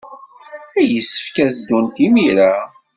Yessefk 0.91 1.35
ad 1.45 1.51
ddunt 1.55 1.97
imir-a. 2.07 2.53